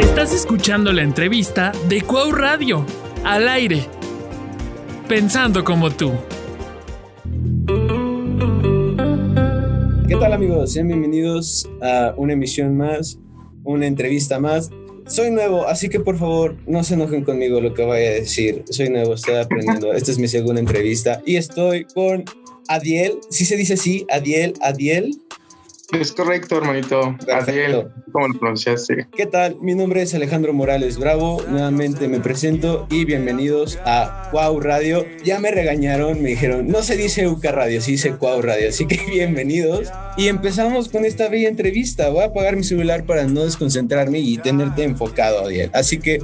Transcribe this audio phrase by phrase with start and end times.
[0.00, 2.86] Estás escuchando la entrevista de Cuau Radio,
[3.22, 3.84] al aire,
[5.06, 6.12] pensando como tú.
[10.08, 10.72] ¿Qué tal amigos?
[10.72, 13.18] Sean bienvenidos a una emisión más,
[13.62, 14.70] una entrevista más.
[15.06, 18.64] Soy nuevo, así que por favor no se enojen conmigo lo que vaya a decir.
[18.70, 19.92] Soy nuevo, estoy aprendiendo.
[19.92, 22.24] Esta es mi segunda entrevista y estoy con
[22.68, 23.18] Adiel.
[23.28, 24.06] ¿Sí se dice así?
[24.10, 25.20] Adiel, Adiel.
[25.92, 27.16] Es correcto, hermanito.
[27.32, 29.08] Adiel, ¿cómo lo pronunciaste?
[29.16, 29.56] ¿Qué tal?
[29.60, 31.42] Mi nombre es Alejandro Morales Bravo.
[31.48, 35.04] Nuevamente me presento y bienvenidos a Cuau Radio.
[35.24, 38.68] Ya me regañaron, me dijeron, no se dice UCA Radio, se dice Cuau Radio.
[38.68, 39.88] Así que bienvenidos.
[40.16, 42.08] Y empezamos con esta bella entrevista.
[42.10, 45.70] Voy a apagar mi celular para no desconcentrarme y tenerte enfocado, Adiel.
[45.74, 46.22] Así que,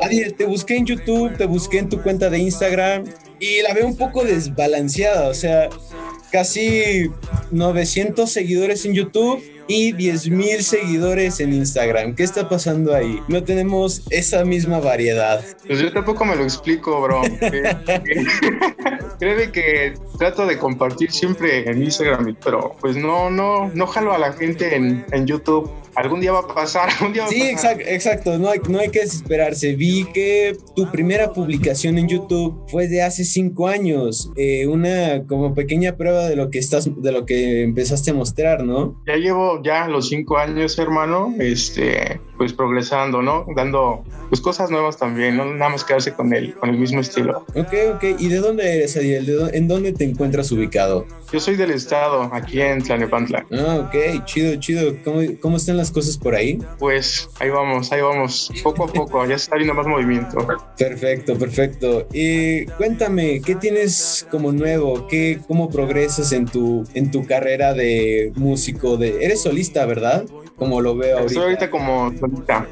[0.00, 3.04] Adiel, te busqué en YouTube, te busqué en tu cuenta de Instagram
[3.40, 5.28] y la veo un poco desbalanceada.
[5.28, 5.68] O sea,
[6.30, 7.10] casi
[7.50, 12.14] 900 seguidores en YouTube y 10 mil seguidores en Instagram.
[12.14, 13.20] ¿Qué está pasando ahí?
[13.28, 15.44] No tenemos esa misma variedad.
[15.66, 17.22] Pues yo tampoco me lo explico, bro.
[19.18, 24.18] Créeme que trato de compartir siempre en Instagram, pero pues no, no, no jalo a
[24.18, 27.54] la gente en, en YouTube algún día va a pasar, algún día va sí, a
[27.54, 27.72] pasar.
[27.72, 29.74] exacto, exacto, no hay, no hay que desesperarse.
[29.74, 35.54] Vi que tu primera publicación en YouTube fue de hace cinco años, eh, una como
[35.54, 39.00] pequeña prueba de lo que estás, de lo que empezaste a mostrar, ¿no?
[39.06, 43.46] Ya llevo ya los cinco años, hermano, este, pues progresando, ¿no?
[43.56, 47.44] Dando pues cosas nuevas también, no nada más quedarse con el, con el mismo estilo.
[47.54, 48.04] Ok, ok.
[48.18, 49.24] ¿Y de dónde eres, Adiel?
[49.24, 51.06] ¿De ¿En dónde te encuentras ubicado?
[51.32, 53.46] Yo soy del estado, aquí en Tlanepantla.
[53.52, 54.96] Ah, ok, chido, chido.
[55.04, 56.58] ¿Cómo, cómo están las cosas por ahí?
[56.78, 60.38] Pues ahí vamos, ahí vamos, poco a poco, ya está viendo más movimiento.
[60.78, 62.06] Perfecto, perfecto.
[62.12, 65.06] Y cuéntame, ¿qué tienes como nuevo?
[65.08, 68.96] ¿Qué, ¿Cómo progresas en tu, en tu carrera de músico?
[68.96, 70.24] De, eres solista, ¿verdad?
[70.56, 71.26] Como lo veo ahorita.
[71.26, 72.66] Estoy ahorita como solista.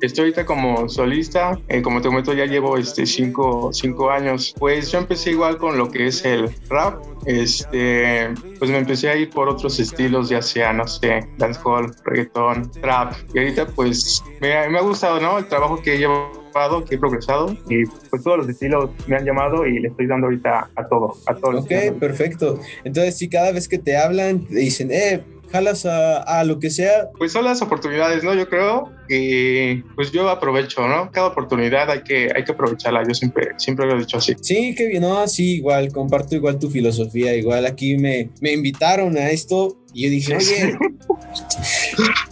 [0.00, 1.58] Estoy ahorita como solista.
[1.68, 4.54] Eh, como te comento, ya llevo este cinco, cinco años.
[4.58, 7.02] Pues yo empecé igual con lo que es el rap.
[7.26, 8.28] Este,
[8.58, 13.14] pues me empecé a ir por otros estilos, ya sea, no sé, dancehall, reggaetón, trap.
[13.34, 15.38] Y ahorita pues me, me ha gustado, ¿no?
[15.38, 16.46] El trabajo que llevo
[16.86, 20.26] que he progresado y pues todos los estilos me han llamado y le estoy dando
[20.28, 21.60] ahorita a todo, a todo.
[21.60, 22.58] Ok, perfecto.
[22.82, 26.70] Entonces, si cada vez que te hablan, te dicen, eh, jalas a, a, lo que
[26.70, 27.10] sea.
[27.18, 28.34] Pues son las oportunidades, ¿no?
[28.34, 31.10] Yo creo que pues yo aprovecho, ¿no?
[31.10, 34.34] Cada oportunidad hay que, hay que aprovecharla, yo siempre, siempre lo he dicho así.
[34.40, 39.16] Sí, que bien, no, sí, igual, comparto igual tu filosofía, igual aquí me, me invitaron
[39.16, 40.78] a esto y yo dije, oye,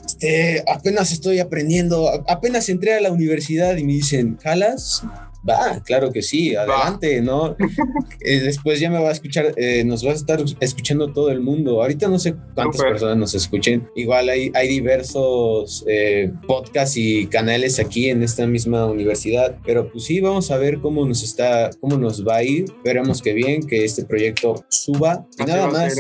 [0.07, 5.03] este, apenas estoy aprendiendo, apenas entré a la universidad y me dicen, ¿jalas?
[5.49, 7.21] Va, claro que sí, adelante.
[7.21, 7.57] ¿no?
[8.21, 11.41] eh, después ya me va a escuchar, eh, nos va a estar escuchando todo el
[11.41, 11.83] mundo.
[11.83, 12.93] Ahorita no sé cuántas Super.
[12.93, 13.89] personas nos escuchen.
[13.95, 20.05] Igual hay, hay diversos eh, podcasts y canales aquí en esta misma universidad, pero pues
[20.05, 22.65] sí, vamos a ver cómo nos está, cómo nos va a ir.
[22.65, 25.27] Esperemos que bien, que este proyecto suba.
[25.39, 25.95] Y nada más.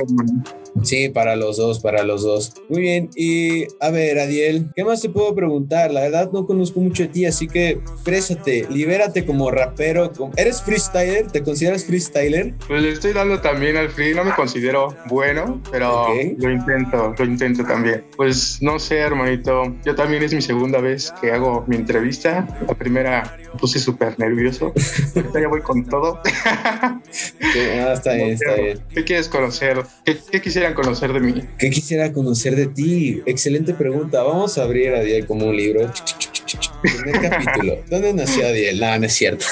[0.82, 2.52] Sí, para los dos, para los dos.
[2.68, 5.90] Muy bien, y a ver, Adiel, ¿qué más te puedo preguntar?
[5.90, 10.10] La verdad no conozco mucho de ti, así que présate, libérate como rapero.
[10.36, 11.30] ¿Eres freestyler?
[11.30, 12.54] ¿Te consideras freestyler?
[12.66, 16.36] Pues le estoy dando también al free, no me considero bueno, pero okay.
[16.38, 18.04] lo intento, lo intento también.
[18.16, 22.46] Pues no sé, hermanito, yo también es mi segunda vez que hago mi entrevista.
[22.66, 24.72] La primera me puse súper nervioso,
[25.16, 26.20] ahorita ya voy con todo.
[26.44, 27.00] ah,
[27.94, 28.80] está bien, está bien.
[28.92, 29.82] ¿Qué quieres conocer?
[30.04, 31.42] ¿Qué, qué quisieran conocer de mí?
[31.58, 33.22] ¿Qué quisiera conocer de ti?
[33.26, 34.22] Excelente pregunta.
[34.22, 35.90] Vamos a abrir a Adiel como un libro.
[36.82, 37.78] Primer capítulo.
[37.90, 38.80] ¿Dónde nació Adiel?
[38.80, 39.44] No, no es cierto.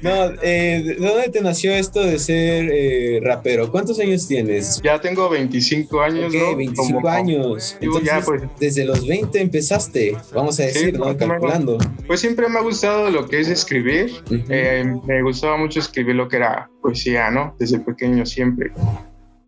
[0.00, 3.70] No, eh, ¿de dónde te nació esto de ser eh, rapero?
[3.72, 4.80] ¿Cuántos años tienes?
[4.80, 6.28] Ya tengo 25 años.
[6.28, 6.56] Okay, ¿no?
[6.56, 7.76] 25 Como, años.
[7.80, 8.42] Entonces, ya, pues.
[8.60, 11.16] desde los 20 empezaste, vamos a decir, sí, ¿no?
[11.16, 11.78] Calculando.
[12.06, 14.12] Pues siempre me ha gustado lo que es escribir.
[14.30, 14.44] Uh -huh.
[14.50, 17.56] eh, me gustaba mucho escribir lo que era poesía, ¿no?
[17.58, 18.70] Desde pequeño siempre.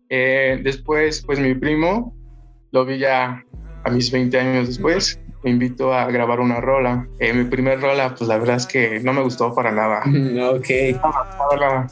[0.09, 2.15] Eh, después, pues mi primo
[2.71, 3.43] lo vi ya
[3.83, 7.07] a mis 20 años después me invitó a grabar una rola.
[7.19, 10.03] Eh, mi primer rola, pues la verdad es que no me gustó para nada.
[10.51, 10.69] ok.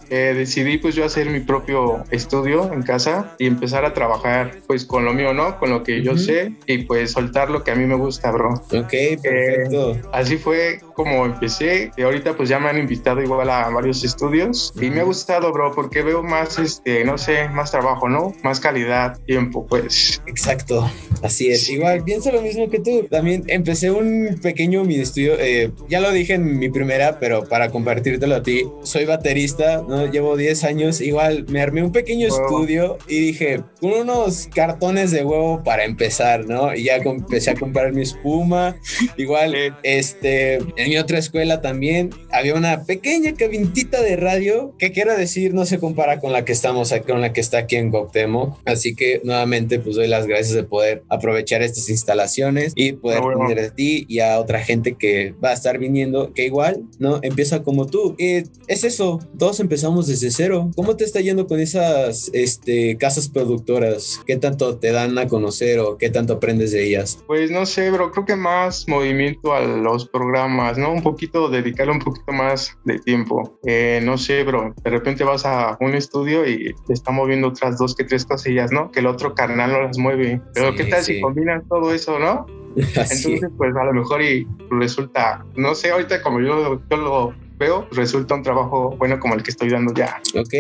[0.10, 4.86] Eh, decidí pues yo hacer mi propio estudio en casa y empezar a trabajar pues
[4.86, 5.58] con lo mío, ¿no?
[5.60, 6.04] Con lo que uh -huh.
[6.04, 8.54] yo sé y pues soltar lo que a mí me gusta, bro.
[8.54, 9.92] Ok, perfecto.
[9.92, 14.04] Eh, así fue como empecé y ahorita pues ya me han invitado igual a varios
[14.04, 14.88] estudios uh -huh.
[14.88, 18.34] y me ha gustado, bro, porque veo más, este, no sé, más trabajo, ¿no?
[18.44, 20.22] Más calidad, tiempo, pues.
[20.26, 20.90] Exacto,
[21.24, 21.66] así es.
[21.66, 21.74] Sí.
[21.74, 23.08] Igual, pienso lo mismo que tú.
[23.10, 27.70] También empecé un pequeño mini estudio, eh, ya lo dije en mi primera, pero para
[27.70, 29.48] compartírtelo a ti, soy baterista
[29.88, 30.10] ¿no?
[30.12, 35.24] Llevo 10 años, igual me armé un pequeño estudio y dije, con unos cartones de
[35.24, 36.74] huevo para empezar, ¿no?
[36.74, 38.76] Y ya empecé a comprar mi espuma.
[39.18, 45.16] Igual, este, en mi otra escuela también había una pequeña cabintita de radio que quiero
[45.16, 48.60] decir no se compara con la que estamos con la que está aquí en Coctemo.
[48.66, 53.60] Así que nuevamente pues doy las gracias de poder aprovechar estas instalaciones y poder tener
[53.60, 57.20] a ti y a otra gente que va a estar viniendo que igual, ¿no?
[57.22, 58.16] Empieza como tú.
[58.18, 60.72] Y es eso, todos empezamos desde cero.
[60.76, 64.22] ¿Cómo te está yendo con esas este, casas productoras?
[64.26, 67.24] ¿Qué tanto te dan a conocer o qué tanto aprendes de ellas?
[67.28, 70.92] Pues no sé, bro, creo que más movimiento a los programas, ¿no?
[70.92, 73.60] Un poquito, dedicarle un poquito más de tiempo.
[73.66, 77.78] Eh, no sé, bro, de repente vas a un estudio y te está moviendo otras
[77.78, 78.92] dos que tres cosillas, ¿no?
[78.92, 80.42] Que el otro canal no las mueve.
[80.54, 82.46] Pero ¿qué tal si combinas todo eso, no?
[82.76, 87.88] Entonces, pues a lo mejor y resulta, no sé, ahorita como yo, yo lo veo,
[87.92, 90.22] resulta un trabajo bueno como el que estoy dando ya.
[90.36, 90.54] Ok,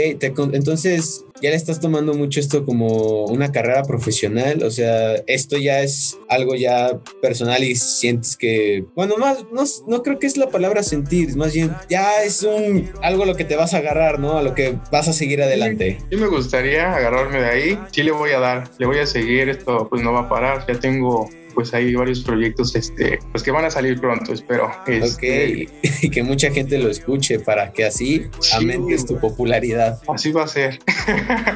[0.53, 5.81] entonces ya le estás tomando mucho esto como una carrera profesional, o sea, esto ya
[5.81, 10.49] es algo ya personal y sientes que, bueno, más, no, no creo que es la
[10.49, 14.19] palabra sentir, más bien ya es un algo a lo que te vas a agarrar,
[14.19, 14.37] ¿no?
[14.37, 15.99] A lo que vas a seguir adelante.
[16.09, 19.49] Sí, me gustaría agarrarme de ahí, sí le voy a dar, le voy a seguir,
[19.49, 23.49] esto pues no va a parar, ya tengo pues hay varios proyectos este, pues que
[23.49, 24.69] van a salir pronto, espero.
[24.85, 25.71] Este, ok,
[26.03, 29.99] y que mucha gente lo escuche para que así aumentes tu popularidad.
[30.07, 30.77] Así va a ser.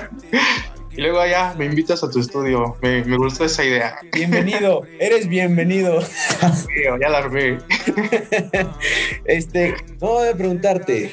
[0.98, 2.78] y luego allá me invitas a tu estudio.
[2.82, 4.00] Me, me gustó esa idea.
[4.12, 6.02] Bienvenido, eres bienvenido.
[7.00, 7.60] ya la armé.
[9.26, 11.12] este, no de preguntarte,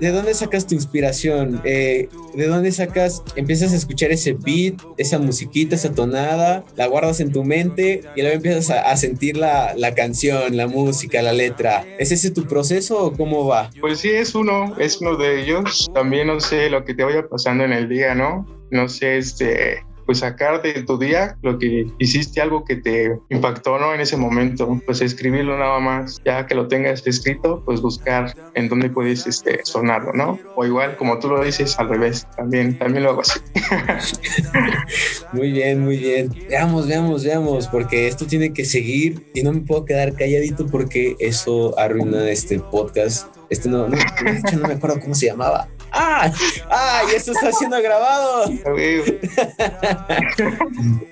[0.00, 1.60] ¿de dónde sacas tu inspiración?
[1.64, 7.20] Eh, ¿De dónde sacas, empiezas a escuchar ese beat, esa musiquita, esa tonada, la guardas
[7.20, 11.84] en tu mente y luego empiezas a, sentir la, la, canción, la música, la letra?
[11.98, 13.70] ¿Es ese tu proceso o cómo va?
[13.80, 15.90] Pues sí, es uno, es uno de ellos.
[15.92, 18.46] También no sé lo que te vaya pasando en el día, ¿no?
[18.70, 23.78] No sé, este, pues sacar de tu día lo que hiciste algo que te impactó,
[23.78, 23.92] ¿no?
[23.92, 28.70] En ese momento, pues escribirlo nada más, ya que lo tengas escrito, pues buscar en
[28.70, 30.38] dónde puedes este, sonarlo, ¿no?
[30.56, 33.38] O igual, como tú lo dices, al revés, también, también lo hago así.
[35.34, 36.34] muy bien, muy bien.
[36.48, 41.16] Veamos, veamos, veamos, porque esto tiene que seguir y no me puedo quedar calladito porque
[41.18, 43.28] eso arruina este podcast.
[43.50, 43.98] Este no, no,
[44.58, 45.68] no me acuerdo cómo se llamaba.
[46.00, 46.32] ¡Ah!
[46.70, 47.02] ¡Ah!
[47.10, 48.50] Y esto está siendo grabado.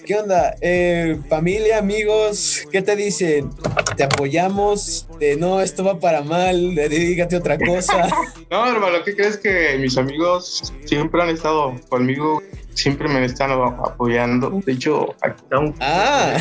[0.06, 0.54] ¿Qué onda?
[0.60, 3.50] Eh, familia, amigos, ¿qué te dicen?
[3.96, 5.08] ¿Te apoyamos?
[5.18, 8.08] De, no, esto va para mal, dedícate otra cosa.
[8.48, 12.40] No, hermano, ¿qué crees que mis amigos siempre han estado conmigo?
[12.76, 14.60] Siempre me están apoyando.
[14.64, 15.74] De hecho, aquí está un.
[15.80, 16.36] ¡Ah!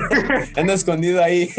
[0.56, 1.50] Anda escondido ahí.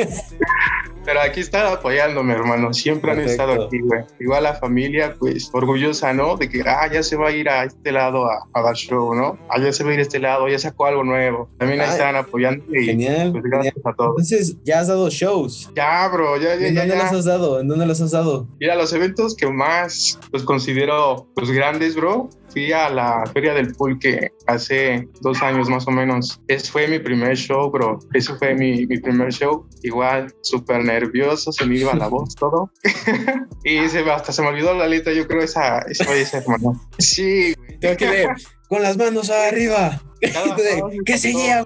[1.06, 2.74] Pero aquí está apoyándome, hermano.
[2.74, 4.04] Siempre han estado aquí, güey.
[4.19, 6.36] Igual la familia, pues, orgullosa, ¿no?
[6.36, 9.13] De que, ah, ya se va a ir a este lado a, a dar show,
[9.13, 9.38] ¿no?
[9.48, 11.48] Ah, ya se va a ir a este lado, ya sacó algo nuevo.
[11.60, 12.66] También ahí están apoyando.
[12.74, 13.31] Y, genial.
[13.31, 14.10] Pues, gracias a todos.
[14.13, 15.69] Entonces, ya has dado shows.
[15.75, 16.68] Ya, bro, ya, ya.
[16.68, 17.60] ¿En dónde los has dado?
[17.60, 18.48] ¿En dónde los has dado?
[18.60, 23.74] Mira, los eventos que más, pues, considero, pues, grandes, bro, fui a la Feria del
[23.74, 26.40] Pulque hace dos años más o menos.
[26.48, 28.00] Ese fue mi primer show, bro.
[28.13, 29.68] Eso fue mi, mi primer show.
[29.84, 32.72] Igual, súper nervioso, se me iba la voz, todo.
[33.66, 36.81] y se, hasta se me olvidó la letra, yo creo, esa, esa vez, hermano.
[36.98, 38.30] Sí, Tengo que ver
[38.69, 40.01] con las manos arriba.
[41.06, 41.66] ¿Qué seguía,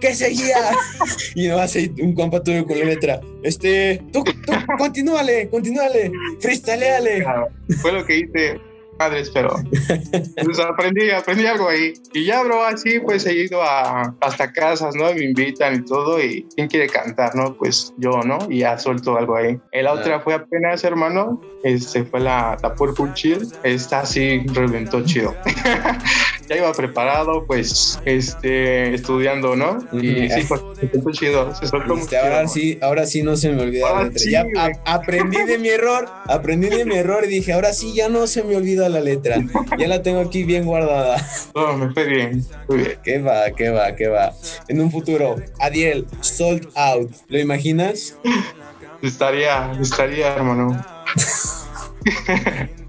[0.00, 0.56] ¿Qué seguía?
[1.34, 3.20] y no hace un compa tuyo con la letra.
[3.42, 6.10] Este, tú, tú, continúale, continúale,
[6.40, 7.26] freestyleale.
[7.82, 8.69] Fue lo que hice
[9.00, 9.48] padres, pero
[10.44, 11.94] pues, aprendí, aprendí algo ahí.
[12.12, 15.10] Y ya, bro, así pues he ido a, hasta casas, ¿no?
[15.14, 17.54] Me invitan y todo, y ¿quién quiere cantar, no?
[17.54, 18.38] Pues yo, ¿no?
[18.50, 19.58] Y ya suelto algo ahí.
[19.72, 23.48] La otra fue apenas, hermano, este fue la, la Purple Chill.
[23.62, 25.34] Esta sí reventó chido.
[26.50, 29.78] ya iba preparado, pues, este, estudiando, ¿no?
[29.92, 33.62] Y sí, pues, se chido, se soltó este, ahora sí, ahora sí no se me
[33.62, 34.44] olvida la ya
[34.84, 38.42] aprendí de mi error, aprendí de mi error y dije, ahora sí ya no se
[38.42, 39.36] me olvida la letra.
[39.78, 41.24] Ya la tengo aquí bien guardada.
[41.54, 42.98] No, me fue bien, muy bien.
[43.04, 44.32] ¿Qué va, qué va, qué va?
[44.66, 47.12] En un futuro, Adiel, sold out.
[47.28, 48.16] ¿Lo imaginas?
[49.02, 50.84] Estaría, estaría, hermano.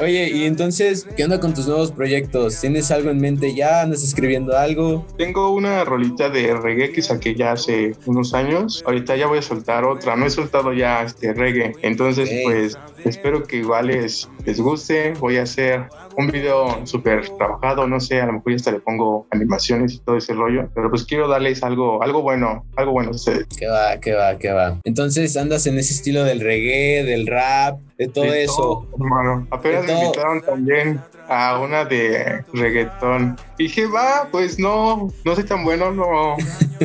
[0.00, 2.60] Oye, y entonces, ¿qué onda con tus nuevos proyectos?
[2.60, 3.82] ¿Tienes algo en mente ya?
[3.82, 5.06] ¿Andas escribiendo algo?
[5.16, 8.82] Tengo una rolita de reggae que saqué ya hace unos años.
[8.86, 10.16] Ahorita ya voy a soltar otra.
[10.16, 11.74] No he soltado ya este reggae.
[11.82, 15.14] Entonces, pues espero que igual les, les guste.
[15.20, 18.80] Voy a hacer un video súper trabajado, no sé, a lo mejor ya hasta le
[18.80, 23.10] pongo animaciones y todo ese rollo, pero pues quiero darles algo, algo bueno, algo bueno
[23.10, 23.46] a ustedes.
[23.58, 24.78] Que va, que va, que va.
[24.84, 28.86] Entonces andas en ese estilo del reggae, del rap, de todo eso.
[28.98, 29.46] hermano.
[29.50, 33.36] Apenas me invitaron también a una de reggaetón.
[33.56, 36.36] dije, va, pues no, no soy tan bueno, no,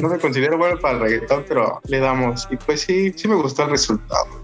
[0.01, 2.47] no me considero bueno para el reggaetón, pero le damos.
[2.51, 4.36] Y pues sí, sí me gustó el resultado.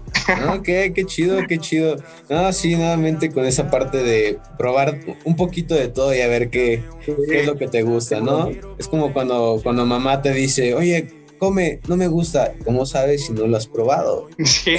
[0.56, 1.96] Ok, qué chido, qué chido.
[2.28, 6.50] No, sí, nuevamente con esa parte de probar un poquito de todo y a ver
[6.50, 8.50] qué, qué es lo que te gusta, ¿no?
[8.78, 12.54] Es como cuando, cuando mamá te dice, oye, come, no me gusta.
[12.64, 14.28] ¿Cómo sabes si no lo has probado?
[14.44, 14.76] Sí,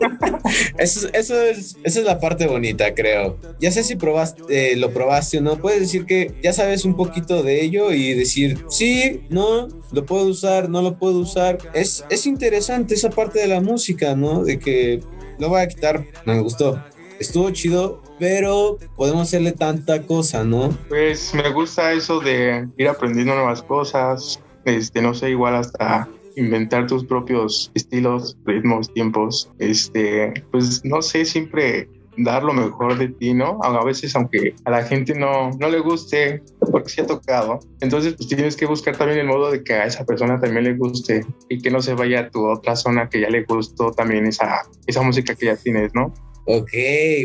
[0.78, 3.38] eso, eso es, esa es la parte bonita, creo.
[3.60, 5.58] Ya sé si probaste, eh, lo probaste o no.
[5.58, 10.26] Puedes decir que ya sabes un poquito de ello y decir, sí, no, lo puedo
[10.26, 11.58] usar, no lo puedo usar.
[11.74, 14.44] Es, es interesante esa parte de la música, ¿no?
[14.44, 15.02] De que
[15.38, 16.82] lo voy a quitar, no me gustó.
[17.18, 20.76] Estuvo chido, pero podemos hacerle tanta cosa, ¿no?
[20.88, 26.86] Pues me gusta eso de ir aprendiendo nuevas cosas, este, no sé, igual hasta inventar
[26.86, 33.34] tus propios estilos, ritmos, tiempos, este, pues no sé, siempre dar lo mejor de ti,
[33.34, 33.58] ¿no?
[33.62, 38.14] A veces, aunque a la gente no, no le guste, porque se ha tocado, entonces
[38.14, 41.24] pues tienes que buscar también el modo de que a esa persona también le guste
[41.48, 44.62] y que no se vaya a tu otra zona que ya le gustó también esa,
[44.86, 46.12] esa música que ya tienes, ¿no?
[46.46, 46.70] Ok,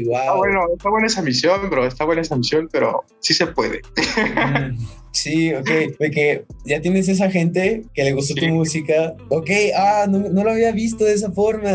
[0.06, 0.18] wow.
[0.18, 3.82] Está bueno, está buena esa misión, bro, está buena esa misión, pero sí se puede.
[4.06, 4.78] Mm,
[5.16, 9.16] sí, ok, porque ya tienes esa gente que le gustó tu música.
[9.30, 11.72] Ok, ah, no, no, lo había visto de esa forma.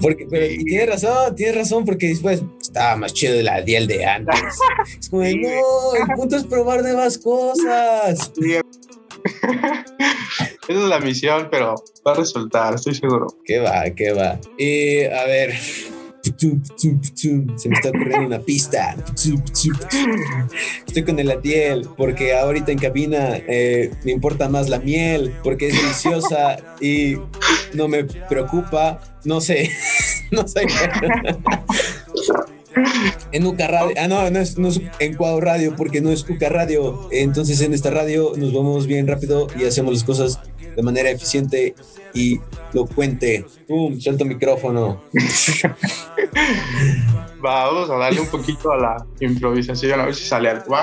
[0.00, 4.04] Porque, pero tienes razón, tienes razón, porque después estaba más chido de la Diel de
[4.04, 4.40] antes.
[5.00, 8.32] es como, no, el punto es probar nuevas cosas.
[10.68, 11.74] Esa es la misión, pero
[12.06, 13.26] va a resultar, estoy seguro.
[13.44, 14.38] Que va, que va.
[14.58, 15.54] Y a ver,
[16.22, 18.96] se me está ocurriendo una pista.
[20.86, 25.68] Estoy con el Atiel porque ahorita en cabina eh, me importa más la miel porque
[25.68, 27.16] es deliciosa y
[27.74, 29.00] no me preocupa.
[29.24, 29.70] No sé,
[30.30, 30.62] no sé.
[33.32, 34.56] En Uca Radio, ah, no, no es
[34.98, 37.08] en Cuau Radio porque no es Uca Radio.
[37.10, 40.40] Entonces en esta radio nos vamos bien rápido y hacemos las cosas
[40.76, 41.74] de manera eficiente
[42.14, 42.40] y
[42.72, 43.44] lo cuente.
[43.66, 44.00] ¡Pum!
[44.00, 45.02] Suelto micrófono.
[47.40, 50.76] Vamos a darle un poquito a la improvisación, a ver si sale algo.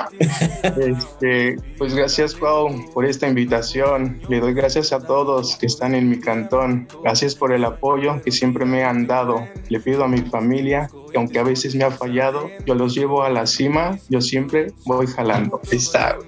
[0.60, 4.20] Este, pues gracias, Pau, por esta invitación.
[4.28, 6.88] Le doy gracias a todos que están en mi cantón.
[7.02, 9.46] Gracias por el apoyo que siempre me han dado.
[9.68, 13.22] Le pido a mi familia que aunque a veces me ha fallado, yo los llevo
[13.22, 15.60] a la cima, yo siempre voy jalando.
[15.70, 16.18] está.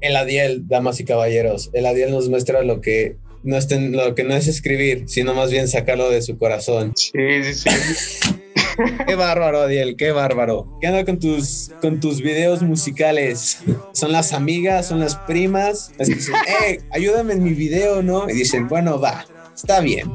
[0.00, 4.24] El Adiel, damas y caballeros, el Adiel nos muestra lo que no es, lo que
[4.24, 6.92] no es escribir, sino más bien sacarlo de su corazón.
[6.96, 8.33] Sí, sí, sí.
[9.06, 10.78] Qué bárbaro, Adiel, qué bárbaro.
[10.80, 13.58] ¿Qué onda con tus, con tus videos musicales?
[13.92, 15.92] ¿Son las amigas, son las primas?
[15.98, 18.28] Es que dicen, hey, ayúdame en mi video, ¿no?
[18.28, 20.10] Y dicen, bueno, va, está bien.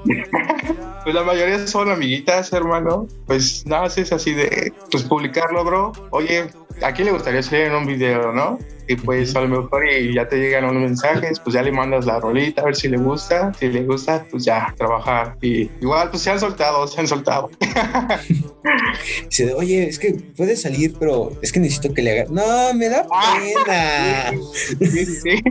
[1.03, 3.07] Pues la mayoría son amiguitas, hermano.
[3.25, 5.91] Pues nada, es así de, pues publicarlo, bro.
[6.11, 6.49] Oye,
[6.81, 8.57] ¿a quién le gustaría hacer en un video, no?
[8.89, 12.07] y pues a lo mejor y ya te llegan unos mensajes, pues ya le mandas
[12.07, 16.09] la rolita a ver si le gusta, si le gusta, pues ya trabajar y igual
[16.09, 17.51] pues se han soltado, se han soltado.
[19.29, 22.31] Dice, oye, es que puede salir, pero es que necesito que le haga.
[22.31, 23.37] No, me da ah.
[23.39, 24.41] pena.
[24.79, 25.43] Sí, sí.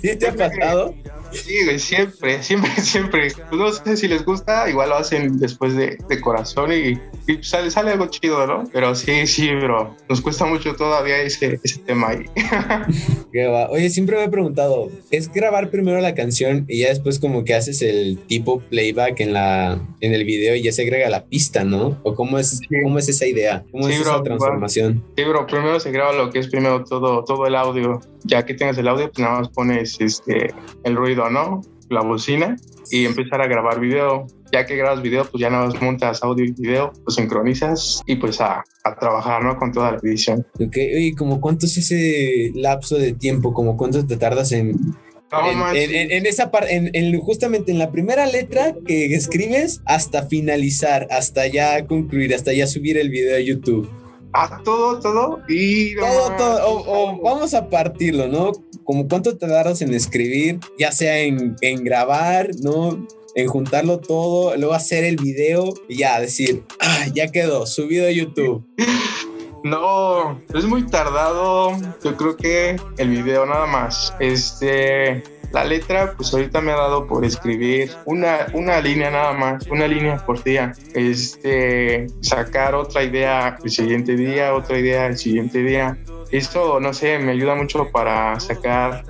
[0.00, 0.94] ¿Sí te ha pasado?
[1.32, 3.28] Sí, güey, siempre, siempre, siempre.
[3.52, 6.98] No sé si les gusta, igual lo hacen después de, de corazón y,
[7.30, 8.64] y, sale, sale algo chido, ¿no?
[8.72, 12.24] Pero sí, sí, bro, nos cuesta mucho todavía ese, ese tema ahí.
[13.70, 17.54] Oye, siempre me he preguntado, ¿es grabar primero la canción y ya después como que
[17.54, 21.64] haces el tipo playback en, la, en el video y ya se agrega la pista,
[21.64, 21.98] ¿no?
[22.02, 23.64] ¿O cómo es, cómo es esa idea?
[23.70, 25.04] ¿Cómo es esa transformación?
[25.16, 28.00] Sí, bro, primero se graba lo que es primero todo, todo el audio.
[28.24, 31.60] Ya que tengas el audio, pues nada más pones este, el ruido ¿no?
[31.88, 32.56] La bocina
[32.90, 34.26] y empezar a grabar video.
[34.50, 38.40] Ya que grabas video, pues ya no montas audio y video, pues sincronizas y pues
[38.40, 39.58] a, a trabajar, ¿no?
[39.58, 40.46] Con toda la edición.
[40.58, 43.52] Ok, y como cuánto es ese lapso de tiempo?
[43.52, 44.78] ¿Como cuánto te tardas en,
[45.30, 51.84] en, esa parte, en, justamente en la primera letra que escribes hasta finalizar, hasta ya
[51.86, 53.88] concluir, hasta ya subir el video a YouTube.
[54.40, 55.96] A todo, todo y...
[55.96, 56.84] Todo, todo.
[56.86, 58.52] O, vamos a partirlo, ¿no?
[58.84, 63.06] Como cuánto te darás en escribir, ya sea en, en grabar, ¿no?
[63.34, 68.10] En juntarlo todo, luego hacer el video y ya decir, ah, ya quedó, subido a
[68.10, 68.64] YouTube.
[69.64, 71.72] No, es muy tardado.
[72.04, 74.14] Yo creo que el video nada más.
[74.20, 79.66] Este, la letra, pues ahorita me ha dado por escribir una, una línea nada más,
[79.68, 80.72] una línea por día.
[80.94, 85.98] Este, sacar otra idea el siguiente día, otra idea el siguiente día.
[86.30, 89.04] Esto, no sé, me ayuda mucho para sacar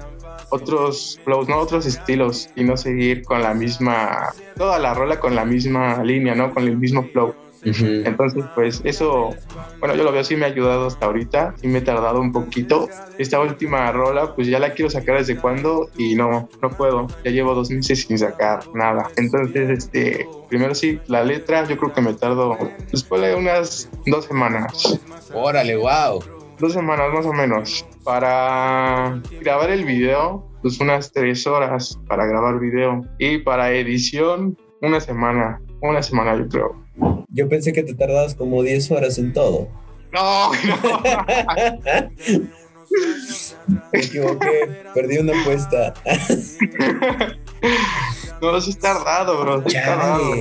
[0.50, 1.58] otros flows, ¿no?
[1.58, 6.34] Otros estilos y no seguir con la misma, toda la rola con la misma línea,
[6.34, 6.54] ¿no?
[6.54, 7.34] Con el mismo flow.
[7.62, 9.34] Entonces, pues eso,
[9.80, 12.32] bueno, yo lo veo así, me ha ayudado hasta ahorita y me he tardado un
[12.32, 12.88] poquito.
[13.18, 17.08] Esta última rola, pues ya la quiero sacar desde cuando y no, no puedo.
[17.24, 19.10] Ya llevo dos meses sin sacar nada.
[19.16, 22.56] Entonces, este, primero sí, la letra, yo creo que me tardo,
[22.90, 25.00] después de unas dos semanas.
[25.34, 26.22] Órale, wow.
[26.58, 27.86] Dos semanas más o menos.
[28.02, 33.04] Para grabar el video, pues unas tres horas para grabar video.
[33.18, 35.60] Y para edición, una semana.
[35.80, 36.76] Una semana, yo creo.
[37.28, 39.68] Yo pensé que te tardabas como 10 horas en todo.
[40.12, 40.56] No, no.
[43.92, 45.92] Me equivoqué, perdí una apuesta.
[48.40, 49.62] no, sí es tardado, bro.
[49.68, 50.32] Sí tardado.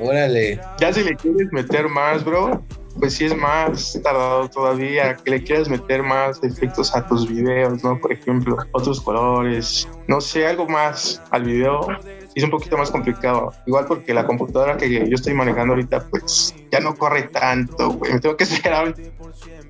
[0.00, 0.60] Órale.
[0.78, 2.62] Ya si le quieres meter más, bro,
[2.98, 5.16] pues sí es más tardado todavía.
[5.16, 7.98] Que le quieras meter más efectos a tus videos, ¿no?
[7.98, 11.88] Por ejemplo, otros colores, no sé, algo más al video
[12.34, 13.52] es un poquito más complicado.
[13.66, 18.14] Igual porque la computadora que yo estoy manejando ahorita, pues ya no corre tanto, güey.
[18.14, 18.94] Me tengo que esperar.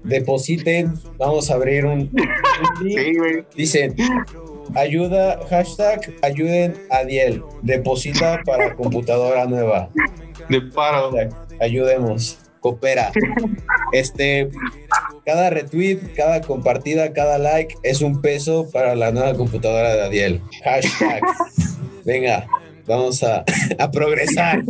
[0.03, 2.11] Depositen, vamos a abrir un.
[2.83, 3.45] sí, güey.
[3.55, 3.95] Dicen.
[4.75, 7.43] Ayuda, hashtag, ayuden a Diel.
[7.63, 9.91] Deposita para computadora nueva.
[10.49, 11.11] De paro.
[11.61, 12.39] Ayudemos.
[12.61, 13.13] Coopera.
[13.93, 14.49] Este,
[15.27, 20.43] cada retweet, cada compartida, cada like es un peso para la nueva computadora de Adiel.
[20.65, 21.21] Hashtag.
[22.05, 22.47] Venga,
[22.87, 23.23] vamos
[23.79, 24.65] a, progresar.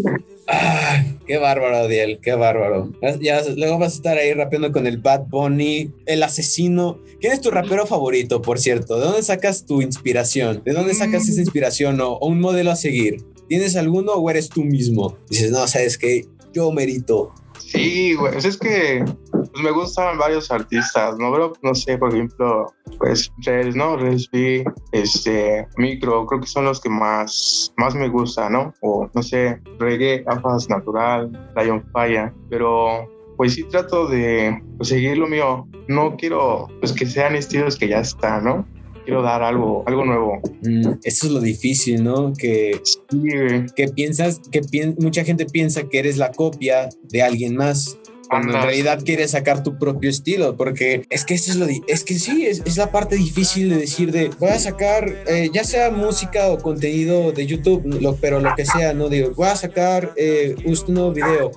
[0.46, 2.92] Ah, qué bárbaro, Adiel, qué bárbaro.
[3.20, 7.00] Ya, luego vas a estar ahí rapeando con el Bad Bunny, el asesino.
[7.20, 8.98] ¿Quién es tu rapero favorito, por cierto?
[8.98, 10.62] ¿De dónde sacas tu inspiración?
[10.64, 13.24] ¿De dónde sacas esa inspiración o, un modelo a seguir?
[13.48, 15.16] ¿Tienes alguno o eres tú mismo?
[15.28, 17.34] Dices, no, sabes que yo merito.
[17.58, 21.32] Sí, güey, es que pues me gustan varios artistas, ¿no?
[21.32, 22.66] Pero, no sé, por ejemplo,
[22.98, 23.96] pues Rels, ¿no?
[23.96, 28.74] Resby, este, Micro, creo que son los que más, más me gustan, ¿no?
[28.80, 35.18] O, no sé, Reggae, Afas Natural, Lion Fire, pero pues sí trato de pues, seguir
[35.18, 35.66] lo mío.
[35.88, 38.66] No quiero pues que sean estilos que ya están, ¿no?
[39.04, 40.40] Quiero dar algo, algo nuevo.
[40.62, 42.32] Mm, eso es lo difícil, ¿no?
[42.32, 42.80] Que,
[43.76, 44.62] que piensas, que
[44.98, 49.62] mucha gente piensa que eres la copia de alguien más cuando en realidad quieres sacar
[49.62, 53.16] tu propio estilo, porque es que eso es lo, es que sí, es, la parte
[53.16, 57.84] difícil de decir de, voy a sacar, eh, ya sea música o contenido de YouTube,
[58.00, 61.52] lo, pero lo que sea, no digo, voy a sacar eh, un nuevo video,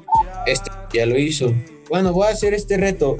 [0.45, 1.53] este ya lo hizo,
[1.89, 3.17] bueno, voy a hacer este reto,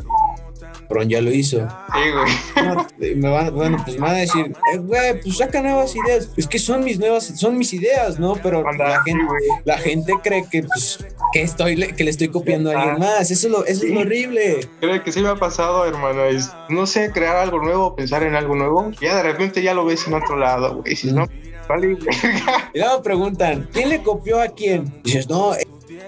[0.90, 1.68] Ron ya lo hizo.
[1.94, 3.16] Sí, güey.
[3.16, 6.30] me van, bueno, pues me van a decir, eh, güey, pues saca nuevas ideas.
[6.38, 8.36] Es que son mis nuevas, son mis ideas, ¿no?
[8.36, 9.26] Pero la, gente,
[9.66, 11.00] la gente cree que, pues,
[11.34, 13.32] que, estoy, que le estoy copiando a alguien más.
[13.32, 14.68] Eso es lo, eso es horrible.
[14.80, 16.26] Creo que sí me ha pasado, hermano.
[16.26, 18.92] Es, no sé, crear algo nuevo, pensar en algo nuevo.
[19.02, 20.96] Ya de repente ya lo ves en otro lado, güey.
[20.96, 21.28] Si no,
[21.68, 21.98] vale.
[22.74, 25.02] y luego preguntan, ¿quién le copió a quién?
[25.04, 25.54] Y dices, no,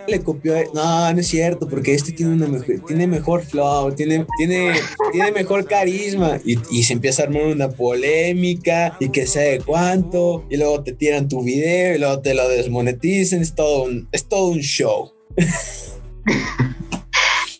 [0.09, 0.55] le copió.
[0.73, 4.73] No, no es cierto, porque este tiene una mejor, tiene mejor flow, tiene, tiene,
[5.11, 6.39] tiene mejor carisma.
[6.43, 10.45] Y, y, se empieza a armar una polémica y que sabe cuánto.
[10.49, 13.41] Y luego te tiran tu video y luego te lo desmonetizan.
[13.41, 15.13] Es todo un, es todo un show.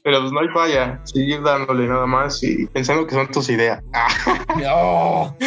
[0.09, 3.83] Pero pues no hay falla, seguir dándole nada más y pensando que son tus ideas.
[4.59, 5.37] no.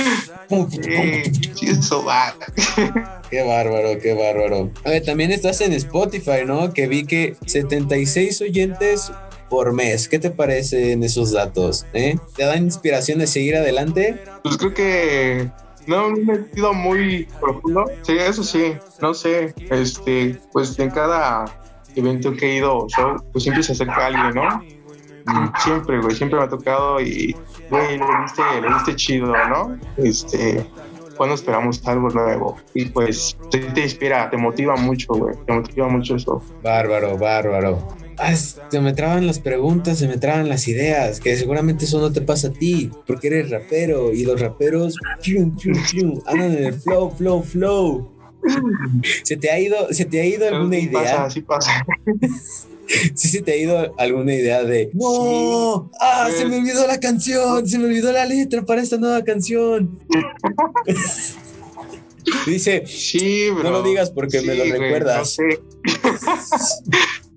[0.70, 2.32] sí, eso va.
[3.28, 4.70] Qué bárbaro, qué bárbaro.
[4.84, 6.72] A ver, también estás en Spotify, ¿no?
[6.72, 9.10] Que vi que 76 oyentes
[9.50, 10.08] por mes.
[10.08, 11.84] ¿Qué te parecen esos datos?
[11.92, 12.16] Eh?
[12.36, 14.22] ¿Te dan inspiración de seguir adelante?
[14.44, 15.50] Pues creo que
[15.88, 17.86] no me he metido muy profundo.
[18.02, 18.74] Sí, eso sí.
[19.00, 19.54] No sé.
[19.70, 21.46] Este, pues en cada
[21.96, 22.86] evento que he ido,
[23.32, 24.62] pues siempre se acerca alguien, ¿no?
[25.62, 27.36] Siempre, güey, siempre me ha tocado y,
[27.70, 29.78] güey, le diste, le diste chido, ¿no?
[29.96, 30.64] Este,
[31.16, 32.56] cuando esperamos algo nuevo.
[32.74, 36.42] Y pues te, inspira, te motiva mucho, güey, te motiva mucho eso.
[36.62, 37.86] Bárbaro, bárbaro.
[38.18, 42.12] Ah, se me traban las preguntas, se me traban las ideas, que seguramente eso no
[42.12, 44.96] te pasa a ti, porque eres rapero y los raperos
[46.26, 48.21] andan en el flow, flow, flow.
[49.22, 51.02] ¿Se te ha ido, se te ha ido alguna idea?
[51.02, 51.86] Pasa, sí pasa.
[53.14, 57.66] sí se te ha ido alguna idea de no, ah, se me olvidó la canción,
[57.66, 59.98] se me olvidó la letra para esta nueva canción.
[62.46, 63.64] Dice, sí, bro.
[63.64, 65.18] no lo digas porque me lo recuerdas.
[65.18, 65.60] no sé.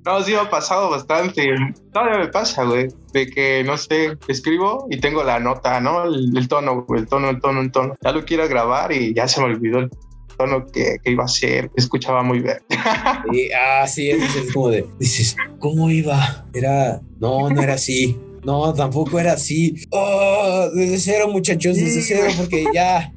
[0.05, 1.55] No, sí me ha pasado bastante.
[1.91, 2.89] Todavía me pasa, güey.
[3.11, 6.03] De que, no sé, escribo y tengo la nota, ¿no?
[6.03, 7.95] El, tono, el tono, el tono, el tono.
[7.99, 9.89] Ya lo quiero grabar y ya se me olvidó el
[10.37, 12.57] tono que, iba a ser, escuchaba muy bien.
[13.31, 14.21] Y, ah, sí, es,
[14.53, 16.45] como de, dices, ¿cómo iba?
[16.53, 18.17] Era, no, no era así.
[18.43, 19.75] No, tampoco era así.
[19.89, 23.11] Oh, desde cero, muchachos, desde cero, porque ya,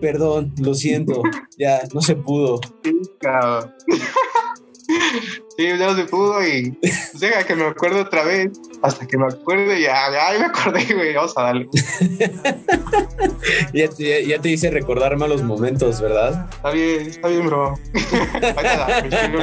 [0.00, 1.22] perdón, lo siento,
[1.58, 2.60] ya, no se pudo.
[2.84, 3.72] Sí, cabrón.
[5.56, 6.76] Sí, no se pudo y
[7.18, 8.50] llega que me acuerdo otra vez.
[8.84, 11.14] Hasta que me acuerde, ya, ya me acordé, güey.
[11.14, 11.66] Vamos a darle.
[13.72, 16.50] ya, te, ya te hice recordar malos momentos, ¿verdad?
[16.50, 17.78] Está bien, está bien, bro.
[18.54, 18.98] Vaya,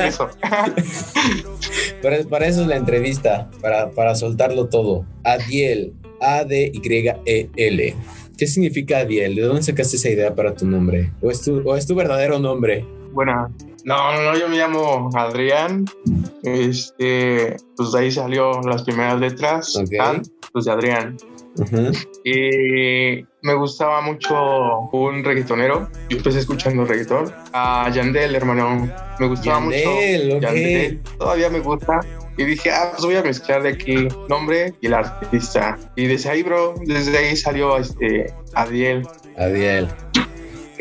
[0.06, 0.30] eso.
[2.04, 5.08] para, para eso es la entrevista, para, para soltarlo todo.
[5.24, 7.96] Adiel, A-D-Y-E-L.
[8.38, 9.34] ¿Qué significa Adiel?
[9.34, 11.14] ¿De dónde sacaste esa idea para tu nombre?
[11.20, 12.86] ¿O es tu, o es tu verdadero nombre?
[13.12, 13.52] Bueno,
[13.86, 15.86] no, no, no, yo me llamo Adrián.
[16.44, 19.74] Este, pues de ahí salió las primeras letras.
[20.52, 21.18] pues de Adrián.
[22.24, 25.90] Y me gustaba mucho un reggaetonero.
[26.10, 27.34] Yo empecé escuchando reggaetón.
[27.54, 28.90] A Yandel, hermano.
[29.20, 29.78] Me gustaba mucho.
[29.78, 31.02] Yandel.
[31.18, 32.00] Todavía me gusta.
[32.38, 35.78] Y dije, ah, pues voy a mezclar de aquí nombre y el artista.
[35.96, 39.06] Y desde ahí, bro, desde ahí salió este Adiel.
[39.38, 39.88] Adiel.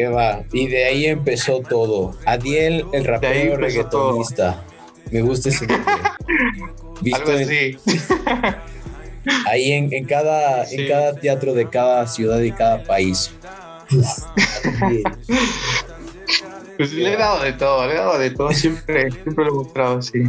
[0.00, 0.42] ¿Qué va?
[0.50, 2.16] Y de ahí empezó todo.
[2.24, 4.64] Adiel, el rapero reggaetonista.
[5.10, 5.92] Me gusta ese nombre.
[7.14, 7.76] Algo así.
[9.46, 13.30] ahí en, en cada, en cada teatro de cada ciudad y cada país.
[16.78, 19.54] pues le he dado de todo, le he dado de todo, siempre, siempre lo he
[19.54, 20.20] mostrado así.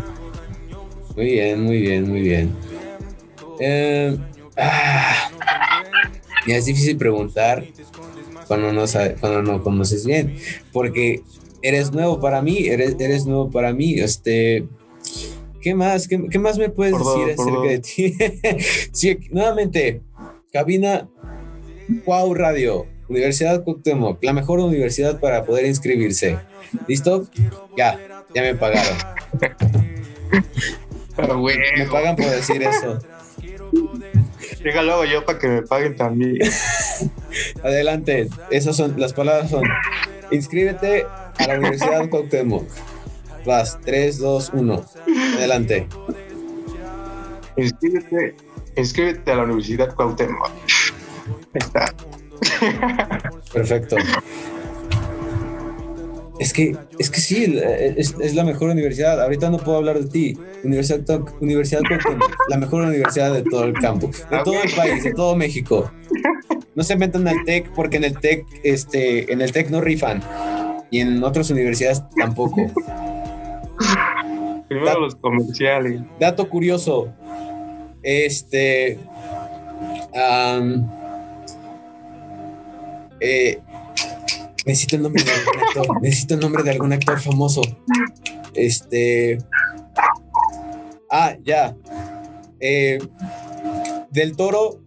[1.15, 2.53] Muy bien, muy bien, muy bien.
[3.61, 4.17] Eh,
[4.57, 5.31] ah,
[6.45, 7.63] es difícil preguntar
[8.51, 8.83] cuando no,
[9.21, 10.35] cuando no conoces bien,
[10.73, 11.23] porque
[11.61, 14.67] eres nuevo para mí, eres, eres nuevo para mí, este...
[15.61, 16.09] ¿Qué más?
[16.09, 18.13] ¿Qué, más me puedes decir acerca de ti?
[18.91, 20.01] sí, nuevamente,
[20.51, 21.07] cabina
[22.05, 26.37] Wow Radio, Universidad Cuauhtémoc, la mejor universidad para poder inscribirse.
[26.89, 27.29] ¿Listo?
[27.77, 27.97] Ya,
[28.35, 28.97] ya me pagaron.
[31.77, 32.97] Me pagan por decir eso.
[34.63, 36.37] Llega luego yo para que me paguen también.
[37.63, 39.63] Adelante, esas son las palabras son
[40.31, 41.05] inscríbete
[41.37, 42.67] a la Universidad Cuauhtémoc.
[43.45, 44.85] Vas, 3, 2, 1.
[45.37, 45.87] Adelante.
[47.57, 48.35] Inscríbete,
[48.75, 50.51] inscríbete a la Universidad Cuauhtémoc.
[51.53, 51.93] Está.
[53.53, 53.97] Perfecto.
[56.39, 59.21] Es que, es que sí, es, la mejor universidad.
[59.21, 60.37] Ahorita no puedo hablar de ti.
[60.63, 61.81] Universidad, Universidad
[62.49, 65.91] la mejor universidad de todo el campo, de todo el país, de todo México.
[66.75, 70.21] No se metan al TEC porque en el TEC, este, en el TEC no rifan.
[70.89, 72.69] Y en otras universidades tampoco.
[74.67, 76.01] Primero los comerciales.
[76.19, 77.13] Dato curioso.
[78.03, 78.99] Este.
[83.19, 83.59] eh,
[84.65, 86.01] Necesito el nombre de algún actor.
[86.01, 87.61] Necesito el nombre de algún actor famoso.
[88.53, 89.39] Este.
[91.09, 91.75] Ah, ya.
[92.59, 92.99] Eh,
[94.11, 94.79] del Toro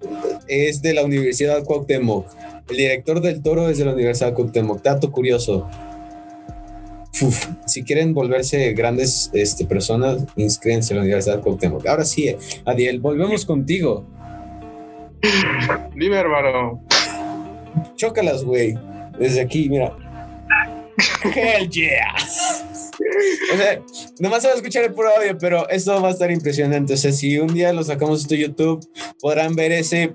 [0.48, 2.26] es de la Universidad Cuauhtémoc.
[2.68, 4.83] El director del Toro es de la Universidad Cuauhtémoc.
[4.83, 5.68] Dato curioso.
[7.66, 11.87] si quieren volverse grandes este, personas, inscríbanse en la Universidad Cuauhtémoc.
[11.87, 14.04] Ahora sí, Adiel, volvemos contigo.
[15.94, 16.85] Dime, hermano.
[17.96, 18.76] Chócalas, güey
[19.18, 19.92] desde aquí, mira.
[21.22, 22.14] Hell yeah.
[23.52, 23.83] O sea,
[24.18, 26.94] nomás se va a escuchar el puro audio, pero esto va a estar impresionante.
[26.94, 28.87] O sea, si un día lo sacamos esto YouTube,
[29.20, 30.12] podrán ver ese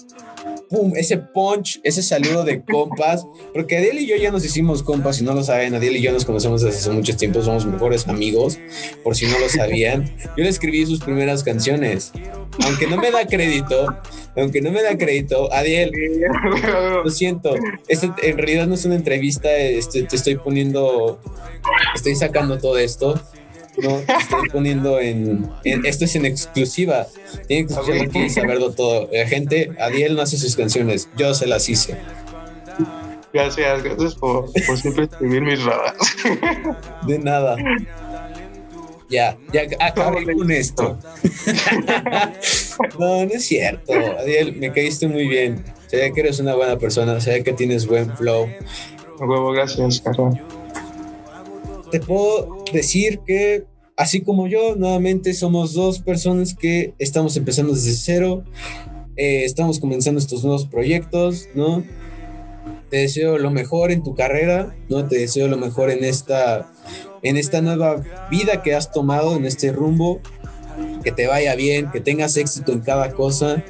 [0.69, 5.17] pum, ese punch, ese saludo de compas, porque Adiel y yo ya nos hicimos compas,
[5.17, 8.07] si no lo saben, Adiel y yo nos conocemos desde hace mucho tiempo, somos mejores
[8.07, 8.59] amigos,
[9.03, 10.15] por si no lo sabían.
[10.37, 12.11] Yo le escribí sus primeras canciones,
[12.63, 13.95] aunque no me da crédito,
[14.37, 15.91] aunque no me da crédito, Adiel,
[17.03, 17.55] lo siento,
[17.87, 21.19] este en realidad no es una entrevista, este, te estoy poniendo,
[21.95, 23.19] estoy sacando todo esto
[23.81, 27.07] no estoy poniendo en, Esto es en exclusiva.
[27.47, 29.09] Tienen que escucharlo y saberlo todo.
[29.11, 31.97] La gente, Adiel no hace sus canciones, yo se las hice.
[33.31, 35.95] Gracias, gracias por, por siempre escribir mis radas.
[37.05, 37.55] De nada.
[39.09, 40.99] Ya, ya acabé con esto.
[42.99, 43.93] no, no es cierto.
[44.19, 45.63] Adiel, me caíste muy bien.
[45.87, 48.47] Sé que eres una buena persona, sé que tienes buen flow.
[49.19, 50.37] Huevo, gracias, Carlos
[51.91, 57.93] te puedo decir que, así como yo, nuevamente somos dos personas que estamos empezando desde
[57.93, 58.43] cero,
[59.15, 61.83] eh, estamos comenzando estos nuevos proyectos, ¿no?
[62.89, 65.07] Te deseo lo mejor en tu carrera, ¿no?
[65.07, 66.71] Te deseo lo mejor en esta,
[67.21, 70.21] en esta nueva vida que has tomado, en este rumbo,
[71.03, 73.63] que te vaya bien, que tengas éxito en cada cosa,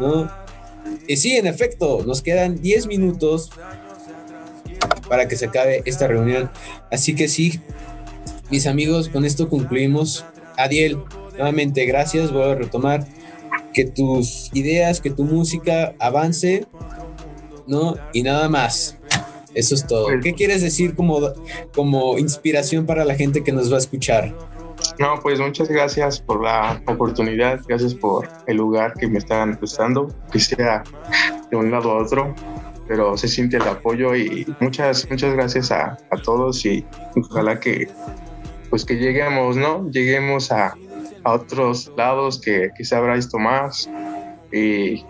[0.00, 0.30] ¿no?
[1.08, 3.50] Y sí, en efecto, nos quedan 10 minutos
[5.08, 6.50] para que se acabe esta reunión.
[6.90, 7.60] Así que sí,
[8.50, 10.24] mis amigos, con esto concluimos.
[10.56, 10.98] Adiel,
[11.36, 13.06] nuevamente gracias, voy a retomar
[13.74, 16.66] que tus ideas, que tu música avance,
[17.66, 17.96] ¿no?
[18.12, 18.96] Y nada más.
[19.54, 20.04] Eso es todo.
[20.06, 21.18] Pues- ¿Qué quieres decir como,
[21.74, 24.32] como inspiración para la gente que nos va a escuchar?
[24.98, 30.14] No, pues muchas gracias por la oportunidad, gracias por el lugar que me están prestando,
[30.30, 30.84] que sea
[31.50, 32.34] de un lado a otro,
[32.88, 36.84] pero se siente el apoyo y muchas, muchas gracias a, a todos y
[37.16, 37.88] ojalá que
[38.70, 39.88] pues que lleguemos, ¿no?
[39.90, 40.74] Lleguemos a,
[41.24, 43.88] a otros lados que, se abra esto más
[44.52, 45.04] y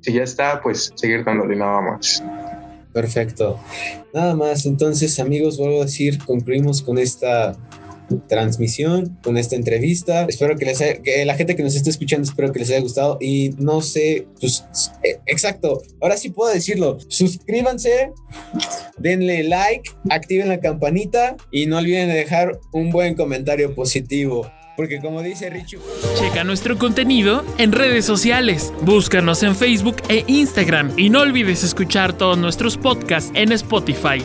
[0.00, 2.22] si ya está, pues seguir dándole nada más.
[2.92, 3.58] Perfecto.
[4.12, 7.56] Nada más, entonces amigos, vuelvo a decir, concluimos con esta
[8.28, 10.26] transmisión, con esta entrevista.
[10.28, 13.18] Espero que les haya, la gente que nos esté escuchando, espero que les haya gustado
[13.20, 14.64] y no sé, pues
[15.02, 18.12] eh, exacto, ahora sí puedo decirlo, suscríbanse,
[18.98, 24.50] denle like, activen la campanita y no olviden de dejar un buen comentario positivo.
[24.76, 25.78] Porque como dice Richu,
[26.18, 28.72] Checa nuestro contenido en redes sociales.
[28.82, 34.20] Búscanos en Facebook e Instagram y no olvides escuchar todos nuestros podcasts en Spotify.